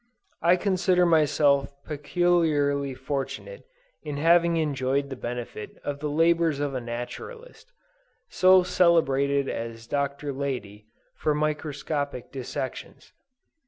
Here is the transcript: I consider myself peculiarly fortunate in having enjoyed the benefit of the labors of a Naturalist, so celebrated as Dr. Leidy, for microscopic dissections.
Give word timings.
I 0.41 0.55
consider 0.55 1.05
myself 1.05 1.75
peculiarly 1.85 2.95
fortunate 2.95 3.65
in 4.01 4.17
having 4.17 4.57
enjoyed 4.57 5.11
the 5.11 5.15
benefit 5.15 5.77
of 5.83 5.99
the 5.99 6.09
labors 6.09 6.59
of 6.59 6.73
a 6.73 6.81
Naturalist, 6.81 7.71
so 8.27 8.63
celebrated 8.63 9.47
as 9.47 9.85
Dr. 9.85 10.33
Leidy, 10.33 10.87
for 11.15 11.35
microscopic 11.35 12.31
dissections. 12.31 13.13